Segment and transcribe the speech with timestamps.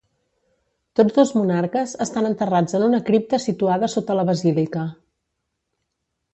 [0.99, 4.89] Tots dos monarques estan enterrats en una cripta situada sota la basílica.